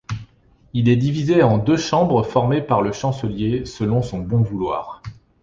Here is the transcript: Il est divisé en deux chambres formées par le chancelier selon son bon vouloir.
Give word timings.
Il 0.73 0.89
est 0.89 0.95
divisé 0.95 1.43
en 1.43 1.59
deux 1.59 1.77
chambres 1.77 2.23
formées 2.23 2.63
par 2.63 2.81
le 2.81 2.91
chancelier 2.91 3.65
selon 3.65 4.01
son 4.01 4.17
bon 4.17 4.41
vouloir. 4.41 5.03